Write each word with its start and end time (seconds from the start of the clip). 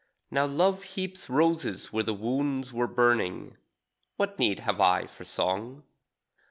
Now 0.31 0.47
love 0.47 0.81
heaps 0.81 1.29
roses 1.29 1.93
where 1.93 2.03
the 2.03 2.15
wounds 2.15 2.73
were 2.73 2.87
burning; 2.87 3.57
What 4.15 4.39
need 4.39 4.61
have 4.61 4.81
I 4.81 5.05
for 5.05 5.25
song? 5.25 5.83